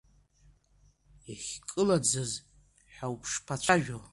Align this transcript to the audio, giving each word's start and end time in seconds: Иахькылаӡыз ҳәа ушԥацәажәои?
Иахькылаӡыз 1.29 2.31
ҳәа 2.93 3.07
ушԥацәажәои? 3.15 4.03